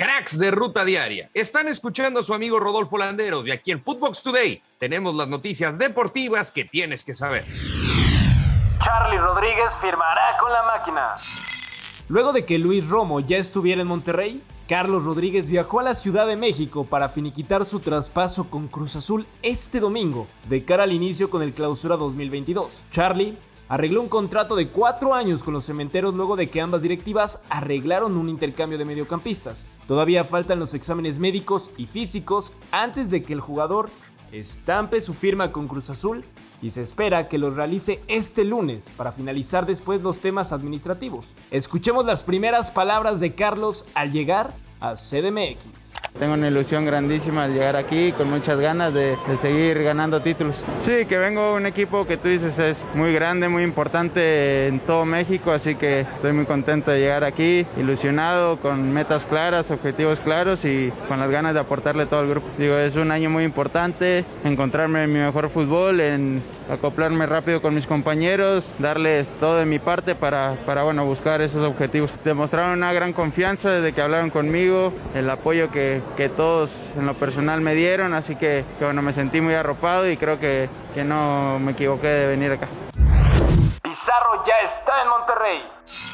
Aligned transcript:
cracks 0.00 0.38
de 0.38 0.50
ruta 0.50 0.86
diaria. 0.86 1.28
Están 1.34 1.68
escuchando 1.68 2.20
a 2.20 2.22
su 2.22 2.32
amigo 2.32 2.58
Rodolfo 2.58 2.96
Landeros 2.96 3.44
de 3.44 3.52
aquí 3.52 3.70
en 3.70 3.82
Footbox 3.82 4.22
Today. 4.22 4.62
Tenemos 4.78 5.14
las 5.14 5.28
noticias 5.28 5.76
deportivas 5.76 6.50
que 6.50 6.64
tienes 6.64 7.04
que 7.04 7.14
saber. 7.14 7.44
Charlie 8.82 9.18
Rodríguez 9.18 9.68
firmará 9.82 10.38
con 10.40 10.50
la 10.50 10.62
máquina. 10.62 11.14
Luego 12.08 12.32
de 12.32 12.46
que 12.46 12.58
Luis 12.58 12.88
Romo 12.88 13.20
ya 13.20 13.36
estuviera 13.36 13.82
en 13.82 13.88
Monterrey, 13.88 14.42
Carlos 14.66 15.04
Rodríguez 15.04 15.46
viajó 15.46 15.80
a 15.80 15.82
la 15.82 15.94
Ciudad 15.94 16.26
de 16.26 16.36
México 16.36 16.86
para 16.86 17.10
finiquitar 17.10 17.66
su 17.66 17.80
traspaso 17.80 18.48
con 18.48 18.68
Cruz 18.68 18.96
Azul 18.96 19.26
este 19.42 19.80
domingo, 19.80 20.26
de 20.48 20.64
cara 20.64 20.84
al 20.84 20.92
inicio 20.92 21.28
con 21.28 21.42
el 21.42 21.52
Clausura 21.52 21.98
2022. 21.98 22.70
Charlie 22.90 23.36
arregló 23.68 24.00
un 24.00 24.08
contrato 24.08 24.56
de 24.56 24.68
cuatro 24.68 25.12
años 25.12 25.42
con 25.42 25.52
los 25.52 25.66
cementeros 25.66 26.14
luego 26.14 26.36
de 26.36 26.48
que 26.48 26.62
ambas 26.62 26.80
directivas 26.80 27.42
arreglaron 27.50 28.16
un 28.16 28.30
intercambio 28.30 28.78
de 28.78 28.86
mediocampistas. 28.86 29.66
Todavía 29.90 30.22
faltan 30.22 30.60
los 30.60 30.74
exámenes 30.74 31.18
médicos 31.18 31.72
y 31.76 31.86
físicos 31.86 32.52
antes 32.70 33.10
de 33.10 33.24
que 33.24 33.32
el 33.32 33.40
jugador 33.40 33.90
estampe 34.30 35.00
su 35.00 35.14
firma 35.14 35.50
con 35.50 35.66
Cruz 35.66 35.90
Azul 35.90 36.24
y 36.62 36.70
se 36.70 36.82
espera 36.82 37.26
que 37.26 37.38
los 37.38 37.56
realice 37.56 38.00
este 38.06 38.44
lunes 38.44 38.84
para 38.96 39.10
finalizar 39.10 39.66
después 39.66 40.00
los 40.02 40.18
temas 40.18 40.52
administrativos. 40.52 41.26
Escuchemos 41.50 42.06
las 42.06 42.22
primeras 42.22 42.70
palabras 42.70 43.18
de 43.18 43.34
Carlos 43.34 43.84
al 43.94 44.12
llegar 44.12 44.54
a 44.78 44.94
CDMX. 44.94 45.89
Tengo 46.18 46.34
una 46.34 46.48
ilusión 46.48 46.84
grandísima 46.84 47.48
de 47.48 47.54
llegar 47.54 47.76
aquí 47.76 48.12
con 48.12 48.28
muchas 48.28 48.58
ganas 48.60 48.92
de, 48.92 49.16
seguir 49.40 49.82
ganando 49.82 50.20
títulos. 50.20 50.54
Sí, 50.80 51.06
que 51.06 51.16
vengo 51.16 51.54
un 51.54 51.66
equipo 51.66 52.06
que 52.06 52.16
tú 52.16 52.28
dices 52.28 52.58
es 52.58 52.84
muy 52.94 53.12
grande, 53.14 53.48
muy 53.48 53.62
importante 53.62 54.66
en 54.66 54.80
todo 54.80 55.04
México, 55.04 55.52
así 55.52 55.76
que 55.76 56.00
estoy 56.00 56.32
muy 56.32 56.44
contento 56.44 56.90
de 56.90 57.00
llegar 57.00 57.24
aquí, 57.24 57.64
ilusionado, 57.78 58.58
con 58.58 58.92
metas 58.92 59.24
claras, 59.24 59.70
objetivos 59.70 60.18
claros 60.18 60.64
y 60.64 60.92
con 61.08 61.18
las 61.18 61.30
ganas 61.30 61.54
de 61.54 61.60
aportarle 61.60 62.06
todo 62.06 62.22
el 62.22 62.28
grupo. 62.30 62.48
Digo, 62.58 62.76
es 62.76 62.96
un 62.96 63.12
año 63.12 63.30
muy 63.30 63.44
importante, 63.44 64.24
encontrarme 64.44 65.04
en 65.04 65.12
mi 65.12 65.20
mejor 65.20 65.48
fútbol, 65.48 66.00
en 66.00 66.42
acoplarme 66.70 67.26
rápido 67.26 67.60
con 67.60 67.74
mis 67.74 67.86
compañeros, 67.86 68.64
darles 68.78 69.28
todo 69.40 69.56
de 69.56 69.66
mi 69.66 69.78
parte 69.78 70.14
para, 70.14 70.54
para 70.66 70.82
bueno, 70.82 71.04
buscar 71.04 71.40
esos 71.40 71.66
objetivos. 71.66 72.10
Demostraron 72.24 72.72
una 72.78 72.92
gran 72.92 73.12
confianza 73.12 73.70
desde 73.70 73.92
que 73.92 74.02
hablaron 74.02 74.30
conmigo, 74.30 74.92
el 75.14 75.28
apoyo 75.28 75.70
que, 75.70 76.00
que 76.16 76.28
todos 76.28 76.70
en 76.96 77.06
lo 77.06 77.14
personal 77.14 77.60
me 77.60 77.74
dieron, 77.74 78.14
así 78.14 78.36
que, 78.36 78.64
bueno, 78.80 79.02
me 79.02 79.12
sentí 79.12 79.40
muy 79.40 79.54
arropado 79.54 80.08
y 80.08 80.16
creo 80.16 80.38
que, 80.38 80.68
que 80.94 81.04
no 81.04 81.58
me 81.58 81.72
equivoqué 81.72 82.08
de 82.08 82.26
venir 82.26 82.52
acá. 82.52 82.68
Pizarro 83.82 84.44
ya 84.46 84.54
está 84.64 85.02
en 85.02 85.08
Monterrey. 85.08 86.09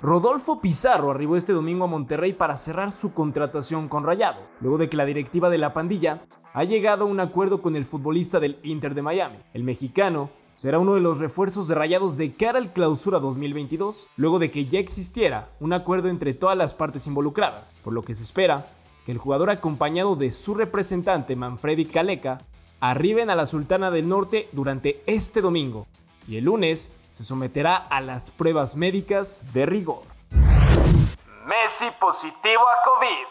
Rodolfo 0.00 0.60
Pizarro 0.60 1.10
arribó 1.10 1.36
este 1.36 1.52
domingo 1.52 1.84
a 1.84 1.88
Monterrey 1.88 2.32
para 2.32 2.56
cerrar 2.56 2.92
su 2.92 3.12
contratación 3.12 3.88
con 3.88 4.04
Rayado, 4.04 4.42
luego 4.60 4.78
de 4.78 4.88
que 4.88 4.96
la 4.96 5.04
directiva 5.04 5.50
de 5.50 5.58
la 5.58 5.72
pandilla 5.72 6.22
ha 6.54 6.62
llegado 6.62 7.02
a 7.02 7.08
un 7.08 7.18
acuerdo 7.18 7.60
con 7.60 7.74
el 7.74 7.84
futbolista 7.84 8.38
del 8.38 8.60
Inter 8.62 8.94
de 8.94 9.02
Miami. 9.02 9.38
El 9.54 9.64
mexicano 9.64 10.30
será 10.54 10.78
uno 10.78 10.94
de 10.94 11.00
los 11.00 11.18
refuerzos 11.18 11.66
de 11.66 11.74
Rayados 11.74 12.16
de 12.16 12.32
cara 12.32 12.60
al 12.60 12.72
clausura 12.72 13.18
2022, 13.18 14.06
luego 14.16 14.38
de 14.38 14.52
que 14.52 14.66
ya 14.66 14.78
existiera 14.78 15.50
un 15.58 15.72
acuerdo 15.72 16.08
entre 16.08 16.32
todas 16.32 16.56
las 16.56 16.74
partes 16.74 17.08
involucradas, 17.08 17.74
por 17.82 17.92
lo 17.92 18.02
que 18.02 18.14
se 18.14 18.22
espera 18.22 18.66
que 19.04 19.10
el 19.10 19.18
jugador 19.18 19.50
acompañado 19.50 20.14
de 20.14 20.30
su 20.30 20.54
representante 20.54 21.34
Manfredi 21.34 21.86
Caleca 21.86 22.38
arriben 22.78 23.30
a 23.30 23.34
la 23.34 23.46
Sultana 23.46 23.90
del 23.90 24.08
Norte 24.08 24.48
durante 24.52 25.02
este 25.06 25.40
domingo 25.40 25.88
y 26.28 26.36
el 26.36 26.44
lunes 26.44 26.92
se 27.18 27.24
someterá 27.24 27.74
a 27.74 28.00
las 28.00 28.30
pruebas 28.30 28.76
médicas 28.76 29.52
de 29.52 29.66
rigor. 29.66 30.02
Messi 30.30 31.86
positivo 31.98 32.62
a 32.62 32.84
COVID. 32.84 33.26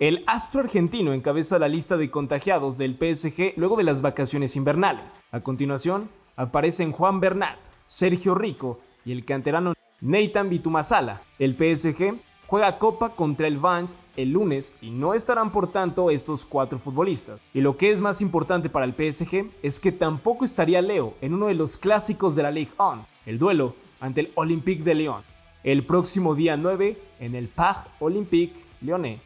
El 0.00 0.22
astro 0.26 0.60
argentino 0.60 1.14
encabeza 1.14 1.58
la 1.58 1.68
lista 1.68 1.96
de 1.96 2.10
contagiados 2.10 2.76
del 2.76 2.98
PSG 2.98 3.54
luego 3.56 3.76
de 3.76 3.84
las 3.84 4.02
vacaciones 4.02 4.54
invernales. 4.54 5.22
A 5.32 5.40
continuación, 5.40 6.10
aparecen 6.36 6.92
Juan 6.92 7.20
Bernat, 7.20 7.56
Sergio 7.86 8.34
Rico 8.34 8.80
y 9.06 9.12
el 9.12 9.24
canterano 9.24 9.72
Nathan 10.02 10.50
Bitumasala. 10.50 11.22
El 11.38 11.56
PSG 11.56 12.20
juega 12.50 12.78
Copa 12.78 13.10
contra 13.10 13.46
el 13.46 13.58
Vance 13.58 13.96
el 14.16 14.32
lunes 14.32 14.74
y 14.80 14.90
no 14.90 15.14
estarán 15.14 15.52
por 15.52 15.70
tanto 15.70 16.10
estos 16.10 16.44
cuatro 16.44 16.80
futbolistas. 16.80 17.38
Y 17.54 17.60
lo 17.60 17.76
que 17.76 17.92
es 17.92 18.00
más 18.00 18.20
importante 18.20 18.68
para 18.68 18.86
el 18.86 18.92
PSG 18.92 19.48
es 19.62 19.78
que 19.78 19.92
tampoco 19.92 20.44
estaría 20.44 20.82
Leo 20.82 21.14
en 21.20 21.34
uno 21.34 21.46
de 21.46 21.54
los 21.54 21.76
clásicos 21.76 22.34
de 22.34 22.42
la 22.42 22.50
Ligue 22.50 22.72
1, 22.76 23.06
el 23.26 23.38
duelo 23.38 23.76
ante 24.00 24.22
el 24.22 24.32
Olympique 24.34 24.82
de 24.82 24.96
Lyon, 24.96 25.22
el 25.62 25.86
próximo 25.86 26.34
día 26.34 26.56
9 26.56 26.98
en 27.20 27.36
el 27.36 27.46
Parc 27.46 27.86
Olympique 28.00 28.56
Lyonnais. 28.80 29.20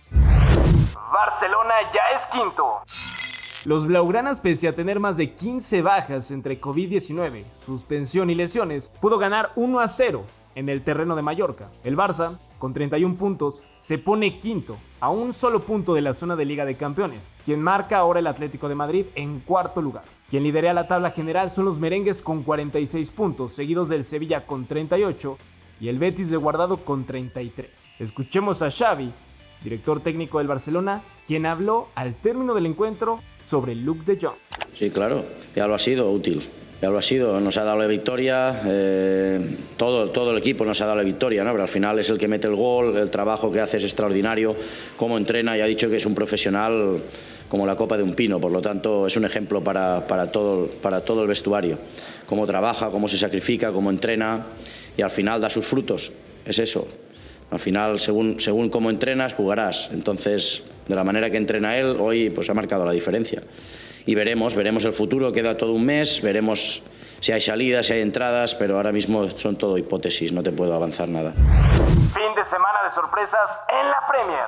Barcelona 1.10 1.74
ya 1.94 2.18
es 2.18 2.26
quinto. 2.30 2.82
Los 3.64 3.86
Blaugranas, 3.86 4.40
pese 4.40 4.68
a 4.68 4.74
tener 4.74 5.00
más 5.00 5.16
de 5.16 5.32
15 5.32 5.80
bajas 5.80 6.30
entre 6.30 6.60
COVID-19, 6.60 7.42
suspensión 7.58 8.28
y 8.28 8.34
lesiones, 8.34 8.90
pudo 9.00 9.16
ganar 9.16 9.50
1 9.56 9.80
a 9.80 9.88
0 9.88 10.24
en 10.54 10.68
el 10.68 10.82
terreno 10.82 11.16
de 11.16 11.22
Mallorca. 11.22 11.70
El 11.84 11.96
Barça, 11.96 12.38
con 12.58 12.72
31 12.72 13.16
puntos, 13.16 13.62
se 13.78 13.98
pone 13.98 14.38
quinto, 14.38 14.76
a 15.00 15.10
un 15.10 15.32
solo 15.32 15.60
punto 15.60 15.94
de 15.94 16.00
la 16.00 16.14
zona 16.14 16.36
de 16.36 16.44
Liga 16.44 16.64
de 16.64 16.76
Campeones, 16.76 17.30
quien 17.44 17.60
marca 17.60 17.98
ahora 17.98 18.20
el 18.20 18.26
Atlético 18.26 18.68
de 18.68 18.74
Madrid 18.74 19.06
en 19.14 19.40
cuarto 19.40 19.82
lugar. 19.82 20.04
Quien 20.30 20.42
lidera 20.42 20.72
la 20.72 20.88
tabla 20.88 21.10
general 21.10 21.50
son 21.50 21.66
los 21.66 21.78
merengues 21.78 22.22
con 22.22 22.42
46 22.42 23.10
puntos, 23.10 23.52
seguidos 23.52 23.88
del 23.88 24.04
Sevilla 24.04 24.46
con 24.46 24.66
38 24.66 25.38
y 25.80 25.88
el 25.88 25.98
Betis 25.98 26.30
de 26.30 26.36
Guardado 26.36 26.78
con 26.78 27.04
33. 27.04 27.68
Escuchemos 27.98 28.62
a 28.62 28.70
Xavi, 28.70 29.10
director 29.62 30.00
técnico 30.00 30.38
del 30.38 30.48
Barcelona, 30.48 31.02
quien 31.26 31.46
habló 31.46 31.88
al 31.94 32.14
término 32.14 32.54
del 32.54 32.66
encuentro 32.66 33.20
sobre 33.48 33.72
el 33.72 33.84
look 33.84 34.04
de 34.04 34.18
John. 34.20 34.34
Sí, 34.74 34.90
claro, 34.90 35.24
ya 35.54 35.66
lo 35.66 35.74
ha 35.74 35.78
sido 35.78 36.10
útil 36.10 36.42
ya 36.84 36.90
lo 36.90 36.98
ha 36.98 37.02
sido, 37.02 37.40
nos 37.40 37.56
ha 37.56 37.64
dado 37.64 37.78
la 37.78 37.86
victoria, 37.86 38.60
eh, 38.66 39.40
todo, 39.78 40.10
todo 40.10 40.32
el 40.32 40.36
equipo 40.36 40.66
nos 40.66 40.82
ha 40.82 40.84
dado 40.84 40.98
la 40.98 41.02
victoria, 41.02 41.42
¿no? 41.42 41.50
pero 41.52 41.62
al 41.62 41.68
final 41.70 41.98
es 41.98 42.10
el 42.10 42.18
que 42.18 42.28
mete 42.28 42.46
el 42.46 42.56
gol, 42.56 42.94
el 42.98 43.08
trabajo 43.08 43.50
que 43.50 43.58
hace 43.58 43.78
es 43.78 43.84
extraordinario, 43.84 44.54
cómo 44.98 45.16
entrena 45.16 45.56
y 45.56 45.62
ha 45.62 45.64
dicho 45.64 45.88
que 45.88 45.96
es 45.96 46.04
un 46.04 46.14
profesional 46.14 47.00
como 47.48 47.66
la 47.66 47.74
copa 47.74 47.96
de 47.96 48.02
un 48.02 48.12
pino, 48.12 48.38
por 48.38 48.52
lo 48.52 48.60
tanto 48.60 49.06
es 49.06 49.16
un 49.16 49.24
ejemplo 49.24 49.64
para, 49.64 50.06
para, 50.06 50.30
todo, 50.30 50.66
para 50.66 51.00
todo 51.00 51.22
el 51.22 51.28
vestuario, 51.28 51.78
cómo 52.26 52.46
trabaja, 52.46 52.90
cómo 52.90 53.08
se 53.08 53.16
sacrifica, 53.16 53.72
cómo 53.72 53.88
entrena 53.88 54.44
y 54.94 55.00
al 55.00 55.10
final 55.10 55.40
da 55.40 55.48
sus 55.48 55.64
frutos, 55.64 56.12
es 56.44 56.58
eso. 56.58 56.86
Al 57.50 57.60
final, 57.60 57.98
según, 57.98 58.40
según 58.40 58.68
cómo 58.68 58.90
entrenas, 58.90 59.32
jugarás. 59.32 59.88
Entonces, 59.92 60.64
de 60.86 60.94
la 60.94 61.04
manera 61.04 61.30
que 61.30 61.38
entrena 61.38 61.78
él, 61.78 61.96
hoy 61.98 62.28
pues 62.28 62.50
ha 62.50 62.54
marcado 62.54 62.84
la 62.84 62.92
diferencia 62.92 63.42
y 64.06 64.14
veremos, 64.14 64.54
veremos 64.54 64.84
el 64.84 64.92
futuro, 64.92 65.32
queda 65.32 65.56
todo 65.56 65.72
un 65.72 65.84
mes, 65.84 66.20
veremos 66.22 66.82
si 67.20 67.32
hay 67.32 67.40
salidas, 67.40 67.86
si 67.86 67.94
hay 67.94 68.02
entradas, 68.02 68.54
pero 68.54 68.76
ahora 68.76 68.92
mismo 68.92 69.28
son 69.30 69.56
todo 69.56 69.78
hipótesis, 69.78 70.32
no 70.32 70.42
te 70.42 70.52
puedo 70.52 70.74
avanzar 70.74 71.08
nada. 71.08 71.32
Fin 71.32 72.34
de 72.36 72.44
semana 72.44 72.84
de 72.84 72.90
sorpresas 72.90 73.50
en 73.68 73.88
la 73.88 74.06
Premier. 74.08 74.46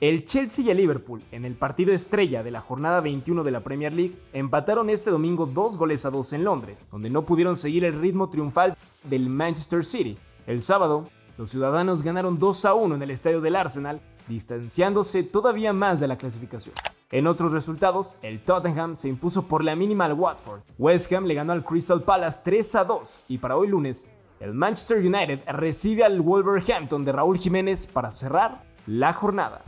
El 0.00 0.24
Chelsea 0.24 0.64
y 0.64 0.70
el 0.70 0.76
Liverpool, 0.78 1.22
en 1.30 1.44
el 1.44 1.54
partido 1.54 1.92
estrella 1.92 2.42
de 2.42 2.50
la 2.50 2.60
jornada 2.60 3.00
21 3.00 3.44
de 3.44 3.50
la 3.50 3.60
Premier 3.60 3.92
League, 3.92 4.16
empataron 4.32 4.90
este 4.90 5.10
domingo 5.10 5.46
dos 5.46 5.76
goles 5.76 6.04
a 6.04 6.10
dos 6.10 6.32
en 6.32 6.44
Londres, 6.44 6.84
donde 6.90 7.08
no 7.08 7.22
pudieron 7.22 7.54
seguir 7.56 7.84
el 7.84 8.00
ritmo 8.00 8.28
triunfal 8.28 8.76
del 9.04 9.28
Manchester 9.28 9.84
City. 9.84 10.18
El 10.46 10.60
sábado, 10.60 11.08
los 11.38 11.50
ciudadanos 11.50 12.02
ganaron 12.02 12.38
2 12.38 12.64
a 12.64 12.74
1 12.74 12.96
en 12.96 13.02
el 13.02 13.10
estadio 13.10 13.40
del 13.40 13.56
Arsenal, 13.56 14.00
distanciándose 14.28 15.22
todavía 15.22 15.72
más 15.72 16.00
de 16.00 16.08
la 16.08 16.18
clasificación. 16.18 16.74
En 17.12 17.26
otros 17.26 17.52
resultados, 17.52 18.16
el 18.22 18.42
Tottenham 18.42 18.96
se 18.96 19.06
impuso 19.06 19.46
por 19.46 19.62
la 19.62 19.76
mínima 19.76 20.06
al 20.06 20.14
Watford. 20.14 20.62
West 20.78 21.12
Ham 21.12 21.26
le 21.26 21.34
ganó 21.34 21.52
al 21.52 21.62
Crystal 21.62 22.00
Palace 22.00 22.40
3 22.42 22.74
a 22.76 22.84
2 22.84 23.24
y 23.28 23.36
para 23.36 23.54
hoy 23.54 23.68
lunes, 23.68 24.06
el 24.40 24.54
Manchester 24.54 24.96
United 24.96 25.40
recibe 25.46 26.04
al 26.04 26.22
Wolverhampton 26.22 27.04
de 27.04 27.12
Raúl 27.12 27.36
Jiménez 27.36 27.86
para 27.86 28.10
cerrar 28.12 28.62
la 28.86 29.12
jornada. 29.12 29.60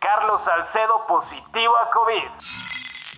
Carlos 0.00 0.42
Salcedo 0.42 1.06
positivo 1.06 1.72
a 1.86 1.90
COVID. 1.92 2.69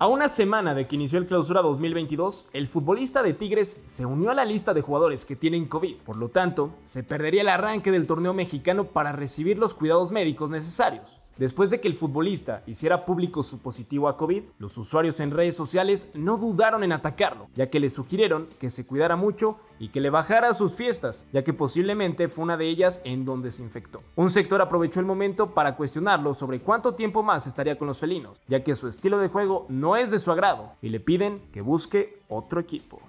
A 0.02 0.08
una 0.08 0.28
semana 0.28 0.74
de 0.74 0.88
que 0.88 0.96
inició 0.96 1.20
el 1.20 1.28
clausura 1.28 1.62
2022, 1.62 2.46
el 2.54 2.66
futbolista 2.66 3.22
de 3.22 3.34
Tigres 3.34 3.84
se 3.86 4.04
unió 4.04 4.32
a 4.32 4.34
la 4.34 4.44
lista 4.44 4.74
de 4.74 4.82
jugadores 4.82 5.24
que 5.24 5.36
tienen 5.36 5.66
COVID. 5.66 5.98
Por 5.98 6.16
lo 6.16 6.28
tanto, 6.28 6.72
se 6.82 7.04
perdería 7.04 7.42
el 7.42 7.48
arranque 7.48 7.92
del 7.92 8.08
torneo 8.08 8.34
mexicano 8.34 8.82
para 8.82 9.12
recibir 9.12 9.58
los 9.58 9.74
cuidados 9.74 10.10
médicos 10.10 10.50
necesarios. 10.50 11.20
Después 11.38 11.70
de 11.70 11.80
que 11.80 11.88
el 11.88 11.94
futbolista 11.94 12.62
hiciera 12.66 13.06
público 13.06 13.42
su 13.42 13.60
positivo 13.60 14.08
a 14.08 14.16
COVID, 14.16 14.42
los 14.58 14.76
usuarios 14.76 15.18
en 15.20 15.30
redes 15.30 15.56
sociales 15.56 16.10
no 16.14 16.36
dudaron 16.36 16.84
en 16.84 16.92
atacarlo, 16.92 17.48
ya 17.54 17.70
que 17.70 17.80
le 17.80 17.88
sugirieron 17.88 18.48
que 18.60 18.70
se 18.70 18.86
cuidara 18.86 19.16
mucho 19.16 19.58
y 19.78 19.88
que 19.88 20.00
le 20.00 20.10
bajara 20.10 20.52
sus 20.52 20.74
fiestas, 20.74 21.24
ya 21.32 21.42
que 21.42 21.54
posiblemente 21.54 22.28
fue 22.28 22.44
una 22.44 22.56
de 22.56 22.68
ellas 22.68 23.00
en 23.04 23.24
donde 23.24 23.50
se 23.50 23.62
infectó. 23.62 24.02
Un 24.14 24.30
sector 24.30 24.60
aprovechó 24.60 25.00
el 25.00 25.06
momento 25.06 25.54
para 25.54 25.74
cuestionarlo 25.74 26.34
sobre 26.34 26.60
cuánto 26.60 26.94
tiempo 26.94 27.22
más 27.22 27.46
estaría 27.46 27.78
con 27.78 27.88
los 27.88 27.98
felinos, 27.98 28.40
ya 28.46 28.62
que 28.62 28.76
su 28.76 28.86
estilo 28.86 29.18
de 29.18 29.28
juego 29.28 29.66
no 29.92 29.98
es 29.98 30.10
de 30.10 30.18
su 30.18 30.32
agrado 30.32 30.72
y 30.80 30.88
le 30.88 31.00
piden 31.00 31.38
que 31.52 31.60
busque 31.60 32.22
otro 32.28 32.58
equipo. 32.60 33.02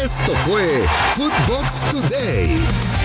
Esto 0.00 0.32
fue 0.44 0.86
Today. 1.90 3.01